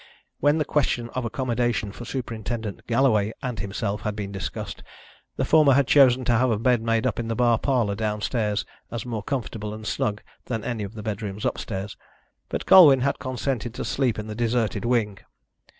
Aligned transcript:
When 0.39 0.57
the 0.57 0.65
question 0.65 1.11
of 1.11 1.25
accommodation 1.25 1.91
for 1.91 2.05
Superintendent 2.05 2.87
Galloway 2.87 3.33
and 3.43 3.59
himself 3.59 4.01
had 4.01 4.15
been 4.15 4.31
discussed, 4.31 4.81
the 5.35 5.45
former 5.45 5.73
had 5.73 5.85
chosen 5.85 6.25
to 6.25 6.31
have 6.31 6.49
a 6.49 6.57
bed 6.57 6.81
made 6.81 7.05
up 7.05 7.19
in 7.19 7.27
the 7.27 7.35
bar 7.35 7.59
parlour 7.59 7.93
downstairs 7.93 8.65
as 8.89 9.05
more 9.05 9.21
comfortable 9.21 9.75
and 9.75 9.85
snug 9.85 10.23
than 10.45 10.63
any 10.63 10.83
of 10.83 10.95
the 10.95 11.03
bedrooms 11.03 11.45
upstairs, 11.45 11.97
but 12.49 12.65
Colwyn 12.65 13.01
had 13.01 13.19
consented 13.19 13.75
to 13.75 13.85
sleep 13.85 14.17
in 14.17 14.25
the 14.25 14.33
deserted 14.33 14.85
wing. 14.85 15.19